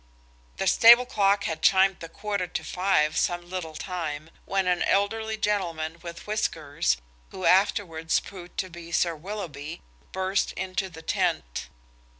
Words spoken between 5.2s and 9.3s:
gentleman with whiskers, who afterwards proved to be Sir